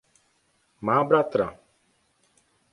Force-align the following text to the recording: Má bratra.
Má 0.85 0.97
bratra. 1.09 1.47